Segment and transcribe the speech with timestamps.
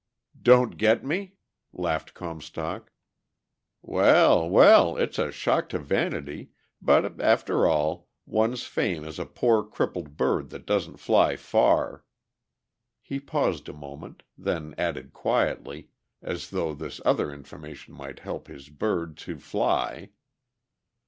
[0.41, 1.35] "Don't get me?"
[1.73, 2.91] laughed Comstock.
[3.83, 6.49] "Well, well, it's a shock to vanity,
[6.81, 12.03] but after all one's fame is a poor crippled bird that doesn't fly far."
[13.03, 15.89] He paused a moment, then added quietly,
[16.19, 20.09] as though this other information might help his bird "to fly."